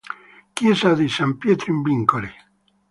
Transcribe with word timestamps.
Chiesa 0.53 0.95
di 0.95 1.07
San 1.07 1.37
Pietro 1.37 1.71
in 1.71 1.83
Vincoli 1.83 2.31